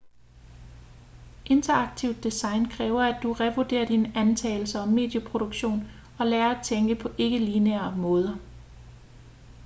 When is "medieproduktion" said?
4.89-5.89